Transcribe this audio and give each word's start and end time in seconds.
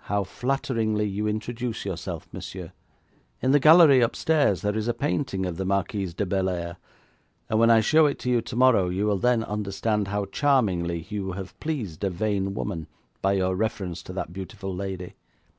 'How 0.00 0.24
flatteringly 0.24 1.06
you 1.06 1.26
introduce 1.26 1.86
yourself, 1.86 2.28
monsieur. 2.32 2.72
In 3.40 3.52
the 3.52 3.58
gallery 3.58 4.02
upstairs 4.02 4.60
there 4.60 4.76
is 4.76 4.88
a 4.88 4.92
painting 4.92 5.46
of 5.46 5.56
the 5.56 5.64
Marquise 5.64 6.12
de 6.12 6.26
Bellairs, 6.26 6.76
and 7.48 7.58
when 7.58 7.70
I 7.70 7.80
show 7.80 8.04
it 8.04 8.18
to 8.18 8.30
your 8.30 8.42
tomorrow, 8.42 8.90
you 8.90 9.06
will 9.06 9.16
then 9.16 9.42
understand 9.42 10.08
how 10.08 10.26
charmingly 10.26 11.06
you 11.08 11.32
have 11.32 11.58
pleased 11.60 12.04
a 12.04 12.10
vain 12.10 12.52
woman 12.52 12.88
by 13.22 13.32
your 13.32 13.56
reference 13.56 14.02
to 14.02 14.12
that 14.12 14.34
beautiful 14.34 14.74
lady. 14.76 15.14